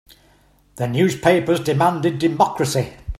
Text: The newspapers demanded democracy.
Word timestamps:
The 0.77 0.87
newspapers 0.87 1.59
demanded 1.59 2.17
democracy. 2.17 2.91